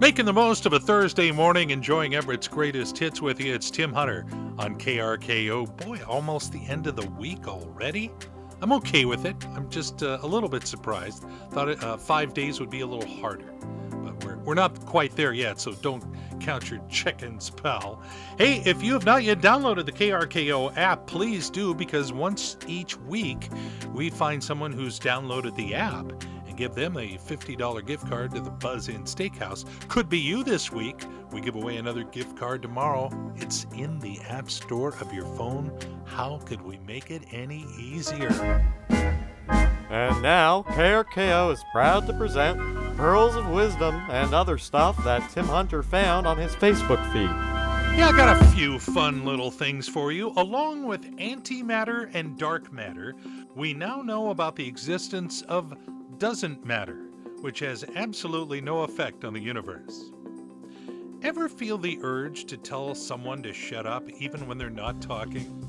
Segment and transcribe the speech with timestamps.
[0.00, 3.54] Making the most of a Thursday morning, enjoying Everett's greatest hits with you.
[3.54, 4.26] It's Tim Hunter
[4.58, 5.76] on KRKO.
[5.86, 8.10] Boy, almost the end of the week already.
[8.60, 9.36] I'm okay with it.
[9.54, 11.24] I'm just uh, a little bit surprised.
[11.52, 13.52] Thought uh, five days would be a little harder,
[14.02, 15.60] but we're we're not quite there yet.
[15.60, 16.04] So don't
[16.40, 18.02] count your chickens, pal.
[18.36, 22.98] Hey, if you have not yet downloaded the KRKO app, please do because once each
[22.98, 23.48] week
[23.92, 26.12] we find someone who's downloaded the app
[26.54, 29.64] and give them a $50 gift card to the Buzz Inn Steakhouse.
[29.88, 31.02] Could be you this week.
[31.32, 33.10] We give away another gift card tomorrow.
[33.36, 35.76] It's in the App Store of your phone.
[36.04, 38.30] How could we make it any easier?
[39.90, 42.58] And now, KRKO is proud to present
[42.96, 47.30] Pearls of Wisdom and other stuff that Tim Hunter found on his Facebook feed.
[47.98, 50.32] Yeah, I got a few fun little things for you.
[50.36, 53.14] Along with antimatter and dark matter,
[53.54, 55.72] we now know about the existence of
[56.18, 57.08] doesn't matter,
[57.40, 60.12] which has absolutely no effect on the universe.
[61.22, 65.60] Ever feel the urge to tell someone to shut up even when they're not talking?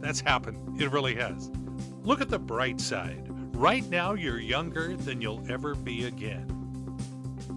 [0.00, 0.80] That's happened.
[0.80, 1.50] It really has.
[2.02, 3.24] Look at the bright side.
[3.54, 6.52] Right now, you're younger than you'll ever be again.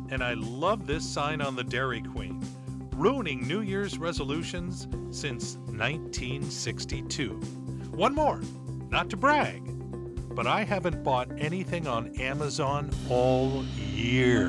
[0.09, 2.41] And I love this sign on the Dairy Queen
[2.93, 7.29] ruining New Year's resolutions since 1962.
[7.91, 8.41] One more,
[8.89, 9.63] not to brag,
[10.39, 14.47] but I haven't bought anything on Amazon all year.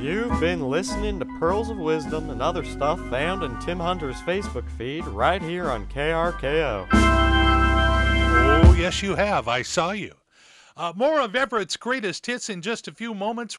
[0.00, 4.66] You've been listening to Pearls of Wisdom and other stuff found in Tim Hunter's Facebook
[4.70, 6.88] feed right here on KRKO.
[6.94, 9.48] Oh, yes, you have.
[9.48, 10.14] I saw you.
[10.78, 13.58] Uh, more of Everett's greatest hits in just a few moments.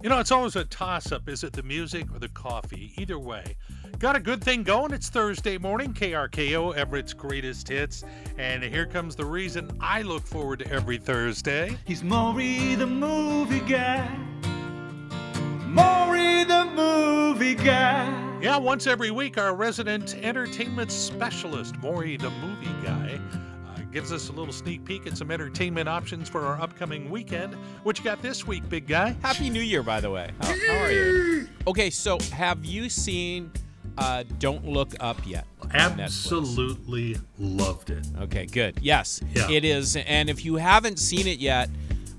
[0.00, 1.28] You know, it's always a toss up.
[1.28, 2.92] Is it the music or the coffee?
[2.98, 3.56] Either way.
[4.02, 4.92] Got a good thing going.
[4.92, 8.02] It's Thursday morning, KRKO, Everett's greatest hits.
[8.36, 11.78] And here comes the reason I look forward to every Thursday.
[11.84, 14.12] He's Maury the movie guy.
[15.68, 18.40] Maury the movie guy.
[18.40, 23.20] Yeah, once every week, our resident entertainment specialist, Maury the movie guy,
[23.68, 27.54] uh, gives us a little sneak peek at some entertainment options for our upcoming weekend.
[27.84, 29.14] What you got this week, big guy?
[29.22, 30.32] Happy New Year, by the way.
[30.40, 31.48] How, how are you?
[31.68, 33.52] Okay, so have you seen
[33.98, 35.44] uh, Don't Look Up yet?
[35.74, 38.06] Absolutely loved it.
[38.22, 38.78] Okay, good.
[38.82, 39.50] Yes, Yeah.
[39.50, 39.96] it is.
[39.96, 41.68] And if you haven't seen it yet,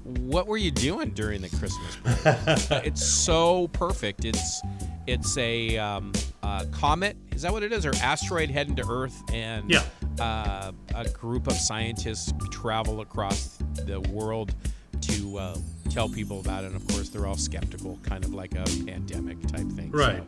[0.04, 2.86] what were you doing during the Christmas break?
[2.86, 4.26] it's so perfect.
[4.26, 4.62] It's
[5.06, 6.14] it's a um,
[6.44, 7.18] uh, comet.
[7.34, 7.86] Is that what it is?
[7.86, 9.84] Or asteroid heading to Earth, and Yeah.
[10.20, 14.56] uh, a group of scientists travel across the world
[15.02, 15.58] to uh,
[15.90, 16.68] tell people about it.
[16.68, 19.92] And of course, they're all skeptical, kind of like a pandemic type thing.
[19.92, 20.24] so- Right.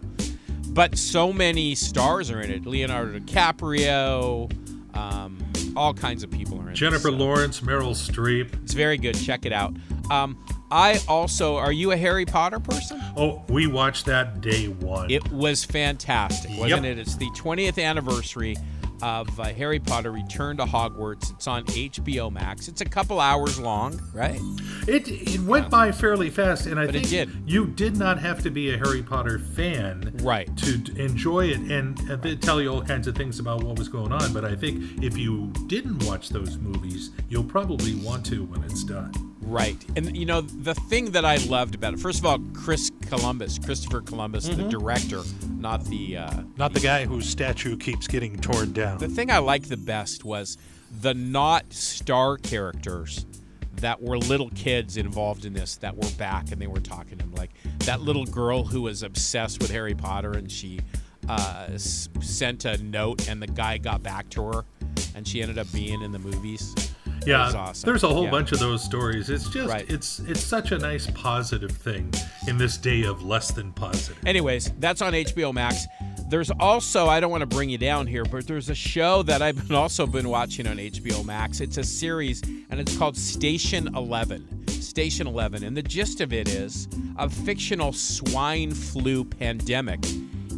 [0.70, 2.66] But so many stars are in it.
[2.66, 4.52] Leonardo DiCaprio,
[4.96, 5.38] um,
[5.76, 6.76] all kinds of people are in it.
[6.76, 8.54] Jennifer so Lawrence, Meryl Streep.
[8.64, 9.16] It's very good.
[9.16, 9.74] Check it out.
[10.12, 10.38] Um,
[10.72, 13.00] I also, are you a Harry Potter person?
[13.16, 15.10] Oh, we watched that day one.
[15.12, 16.98] It was fantastic, wasn't Yep.
[16.98, 17.00] it?
[17.00, 18.56] It's the 20th anniversary
[19.06, 21.32] of uh, Harry Potter Return to Hogwarts.
[21.32, 22.68] It's on HBO Max.
[22.68, 24.40] It's a couple hours long, right?
[24.88, 27.30] It it went by fairly fast, and I But think did.
[27.46, 30.50] you did not have to be a Harry Potter fan, Right.
[30.58, 31.60] to enjoy it.
[31.60, 31.96] And,
[32.42, 34.34] tell you all kinds of things about what was going on.
[34.34, 38.84] But I think if you didn't watch those movies, you'll probably want to when it's
[38.84, 39.12] done.
[39.46, 39.78] Right.
[39.96, 43.60] And you know, the thing that I loved about it, first of all, Chris Columbus,
[43.60, 44.64] Christopher Columbus, Mm-hmm.
[44.64, 45.22] the director,
[45.58, 48.98] not the uh, Not the guy whose statue keeps getting torn down.
[48.98, 50.58] The thing I liked the best was
[51.02, 53.26] the not star characters
[53.78, 57.24] that were little kids involved in this that were back and they were talking to
[57.26, 57.34] him.
[57.36, 60.80] Like that little girl who was obsessed with Harry Potter and she
[61.28, 64.66] uh, s- sent a note and the guy got back to her
[65.14, 66.74] and she ended up being in the movies.
[67.26, 67.86] Yeah, awesome.
[67.88, 68.32] there's a whole Yeah.
[68.32, 69.30] bunch of those stories.
[69.30, 69.86] It's just Right.
[69.90, 72.14] it's it's such a nice positive thing
[72.48, 74.18] in this day of less than positive.
[74.26, 75.86] Anyways, that's on HBO Max.
[76.30, 79.42] There's also I don't want to bring you down here, but there's a show that
[79.42, 81.62] I've been also been watching on HBO Max.
[81.62, 84.68] It's a series and it's called Station 11.
[84.68, 86.88] Station 11 and the gist of it is
[87.18, 90.04] a fictional swine flu pandemic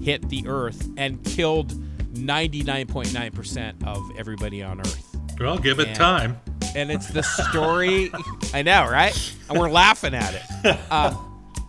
[0.04, 1.74] hit the earth and killed
[2.14, 5.07] 99.9% of everybody on earth.
[5.40, 6.40] Well, give it And- time.
[6.76, 8.12] And it's the story
[8.54, 9.16] I know, right?
[9.50, 10.78] And we're laughing at it.
[10.92, 11.16] Uh,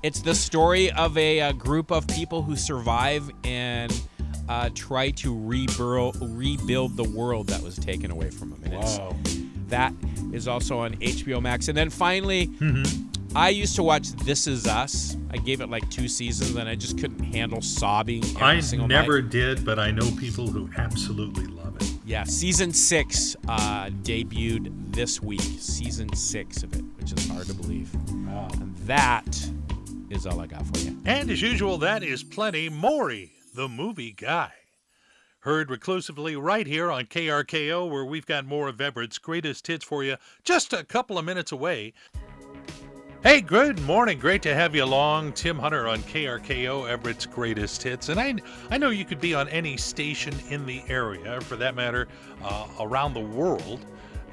[0.02, 3.98] it's the story of a, uh group of people who survive and
[4.48, 8.72] uh, try to rebuild, rebuild the world that was taken away from them.
[8.72, 9.92] And that
[10.32, 11.68] is also on HBO Max.
[11.68, 12.50] And then finally,
[13.36, 15.16] I used to watch This Is Us.
[15.30, 18.24] I gave it like two seasons, and I just couldn't handle sobbing.
[18.40, 19.30] Every I never night.
[19.30, 21.57] did, but I know people who absolutely love it.
[22.08, 25.42] Yeah, season six uh, debuted this week.
[25.42, 27.94] Season six of it, which is hard to believe.
[27.94, 29.26] And that
[30.08, 30.98] is all I got for you.
[31.04, 32.70] And as usual, that is plenty.
[32.70, 34.52] Maury, the movie guy.
[35.40, 40.02] Heard reclusively right here on KRKO, where we've got more of Everett's greatest hits for
[40.02, 41.92] you just a couple of minutes away.
[43.28, 44.18] Hey, good morning.
[44.18, 45.34] Great to have you along.
[45.34, 48.08] Tim Hunter on KRKO, Everett's greatest hits.
[48.08, 48.36] And I,
[48.70, 52.08] I know you could be on any station in the area, for that matter,
[52.42, 53.84] uh, around the world.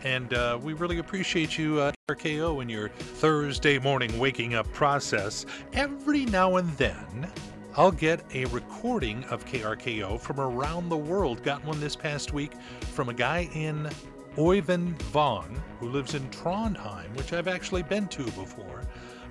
[0.06, 5.46] And uh, we really appreciate you, uh, KRKO, in your Thursday morning waking up process.
[5.74, 7.30] Every now and then,
[7.76, 11.44] I'll get a recording of KRKO from around the world.
[11.44, 12.54] Got one this past week
[12.94, 13.90] from a guy in
[14.38, 18.82] Oyvind Vaughn, who lives in Trondheim, which I've actually been to before.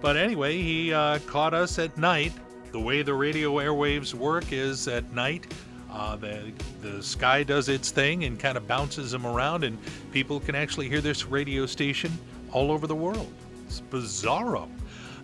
[0.00, 2.32] But anyway, he uh, caught us at night.
[2.72, 5.52] The way the radio airwaves work is at night.
[5.90, 6.52] Uh, the,
[6.82, 9.78] the sky does its thing and kind of bounces them around, and
[10.10, 12.10] people can actually hear this radio station
[12.50, 13.32] all over the world.
[13.66, 14.68] It's bizarro.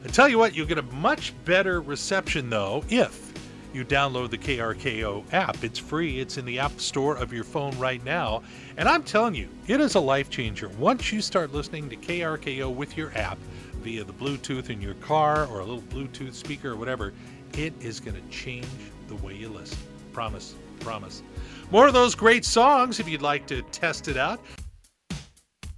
[0.05, 3.30] I tell you what, you'll get a much better reception though if
[3.73, 5.63] you download the KRKO app.
[5.63, 8.43] It's free, it's in the App Store of your phone right now.
[8.77, 10.69] And I'm telling you, it is a life changer.
[10.71, 13.39] Once you start listening to KRKO with your app
[13.83, 17.13] via the Bluetooth in your car or a little Bluetooth speaker or whatever,
[17.55, 18.67] it is going to change
[19.09, 19.79] the way you listen.
[20.13, 21.23] Promise, promise.
[21.71, 24.41] More of those great songs if you'd like to test it out.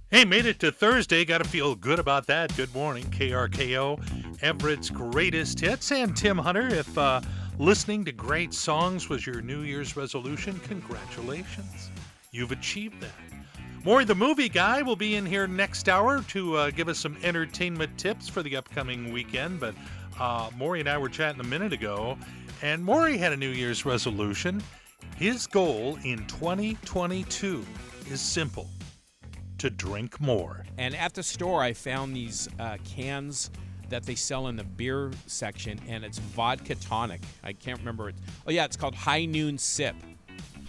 [0.09, 1.25] Hey, made it to Thursday.
[1.25, 2.55] Got to feel good about that.
[2.55, 3.99] Good morning, KRKO,
[4.43, 6.67] Everett's greatest hits, and Tim Hunter.
[6.67, 7.21] If uh,
[7.59, 11.89] listening to great songs was your New Year's resolution, congratulations.
[12.31, 13.11] You've achieved that.
[13.85, 17.17] Maury, the movie guy, will be in here next hour to uh, give us some
[17.21, 19.59] entertainment tips for the upcoming weekend.
[19.59, 19.75] But
[20.19, 22.17] uh, Maury and I were chatting a minute ago,
[22.61, 24.63] and Maury had a New Year's resolution.
[25.17, 27.65] His goal in 2022
[28.09, 28.69] is simple
[29.57, 30.65] to drink more.
[30.77, 33.51] And at the store, I found these uh, cans
[33.93, 37.21] that they sell in the beer section, and it's vodka tonic.
[37.43, 38.15] I can't remember it.
[38.47, 39.95] Oh yeah, it's called High Noon Sip.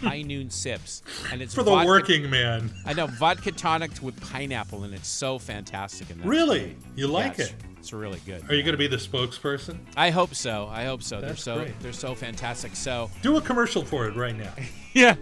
[0.01, 1.01] High Noon Sips,
[1.31, 2.69] and it's For the vodka- working man.
[2.85, 6.09] I know vodka tonic with pineapple, and it's so fantastic.
[6.11, 6.75] In that Really?
[6.95, 7.55] You like it's, it?
[7.79, 8.47] It's really good.
[8.49, 9.77] Are you going to be the spokesperson?
[9.95, 10.67] I hope so.
[10.69, 11.21] I hope so.
[11.21, 11.79] That's they're so great.
[11.79, 12.75] they're so fantastic.
[12.75, 14.51] So Do a commercial for it right now.
[14.93, 15.15] yeah.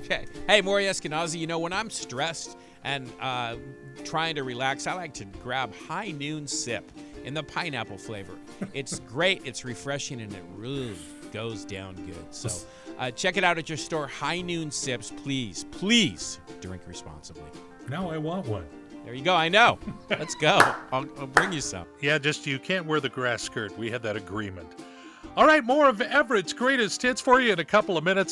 [0.47, 3.57] Hey, Maury Eskenazi, you know, when I'm stressed and uh,
[4.03, 6.91] trying to relax, I like to grab High Noon Sip
[7.23, 8.33] in the pineapple flavor.
[8.73, 10.95] It's great, it's refreshing, and it really
[11.31, 12.15] goes down good.
[12.31, 12.49] So
[12.99, 14.07] uh, check it out at your store.
[14.07, 15.11] High Noon Sips.
[15.11, 17.49] Please, please drink responsibly.
[17.89, 18.65] Now I want one.
[19.03, 19.35] There you go.
[19.35, 19.79] I know.
[20.09, 20.57] Let's go.
[20.91, 21.85] I'll, I'll bring you some.
[21.99, 23.77] Yeah, just you can't wear the grass skirt.
[23.77, 24.69] We had that agreement.
[25.35, 28.31] All right, more of Everett's greatest hits for you in a couple of minutes.